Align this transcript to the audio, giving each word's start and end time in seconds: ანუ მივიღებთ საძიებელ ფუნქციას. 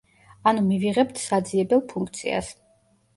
ანუ 0.51 0.61
მივიღებთ 0.69 1.21
საძიებელ 1.23 1.83
ფუნქციას. 1.91 2.51